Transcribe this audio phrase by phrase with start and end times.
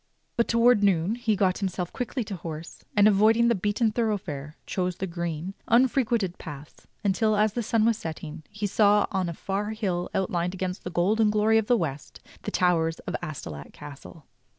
[0.35, 4.95] But towards noon he got himself quickly to horse, and, avoiding the beaten thoroughfare, chose
[4.95, 9.73] the green, unfrequented paths until, as the sun was setting, he saw on a far
[9.73, 14.25] hill outlined against the golden glory of the west the towers of Astolat Castle.